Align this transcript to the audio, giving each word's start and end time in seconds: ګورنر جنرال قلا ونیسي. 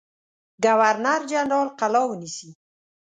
ګورنر 0.63 1.21
جنرال 1.31 1.67
قلا 1.79 2.01
ونیسي. 2.07 2.49